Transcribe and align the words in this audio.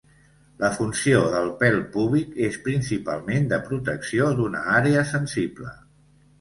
La 0.61 0.69
funció 0.77 1.19
del 1.33 1.51
pèl 1.59 1.77
púbic 1.97 2.33
és 2.49 2.57
principalment 2.69 3.47
de 3.55 3.61
protecció 3.69 4.33
d'una 4.43 4.67
àrea 4.81 5.09
sensible. 5.15 5.79